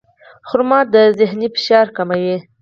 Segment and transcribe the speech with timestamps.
[0.47, 2.37] خرما د ذهني فشار کموي.